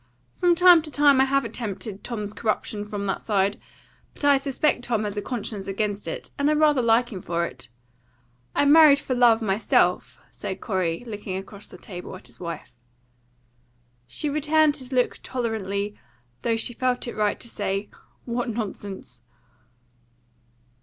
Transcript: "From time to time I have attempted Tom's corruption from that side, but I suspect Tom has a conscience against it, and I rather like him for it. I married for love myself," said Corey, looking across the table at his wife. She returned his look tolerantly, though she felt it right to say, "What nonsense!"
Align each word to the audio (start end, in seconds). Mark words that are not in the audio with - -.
"From 0.37 0.55
time 0.55 0.81
to 0.81 0.89
time 0.89 1.21
I 1.21 1.25
have 1.25 1.45
attempted 1.45 2.03
Tom's 2.03 2.33
corruption 2.33 2.85
from 2.85 3.05
that 3.05 3.21
side, 3.21 3.59
but 4.15 4.25
I 4.25 4.37
suspect 4.37 4.83
Tom 4.85 5.03
has 5.03 5.15
a 5.15 5.21
conscience 5.21 5.67
against 5.67 6.07
it, 6.07 6.31
and 6.39 6.49
I 6.49 6.53
rather 6.55 6.81
like 6.81 7.13
him 7.13 7.21
for 7.21 7.45
it. 7.45 7.69
I 8.55 8.65
married 8.65 8.97
for 8.97 9.13
love 9.13 9.43
myself," 9.43 10.19
said 10.31 10.59
Corey, 10.59 11.03
looking 11.05 11.37
across 11.37 11.67
the 11.69 11.77
table 11.77 12.15
at 12.15 12.25
his 12.25 12.39
wife. 12.39 12.73
She 14.07 14.27
returned 14.27 14.77
his 14.77 14.91
look 14.91 15.19
tolerantly, 15.21 15.93
though 16.41 16.57
she 16.57 16.73
felt 16.73 17.07
it 17.07 17.15
right 17.15 17.39
to 17.39 17.47
say, 17.47 17.89
"What 18.25 18.49
nonsense!" 18.49 19.21